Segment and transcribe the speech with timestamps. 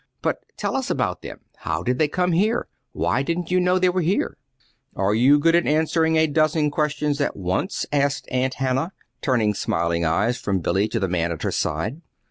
[0.23, 1.41] But tell us about them.
[1.57, 2.67] How did they come here?
[2.91, 4.35] Why didn't you know they were here?"
[4.95, 10.03] "Are you good at answering a dozen questions at once?" asked Aunt Hannah, turning smiling
[10.03, 12.01] eyes from Billy to the man at her side.